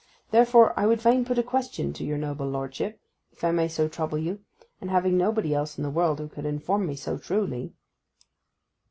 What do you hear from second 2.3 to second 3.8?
lordship, if I may